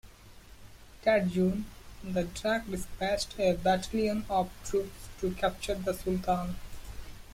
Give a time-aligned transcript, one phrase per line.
[1.03, 1.67] That June,
[2.03, 6.55] the Derg dispatched a battalion of troops to capture the sultan.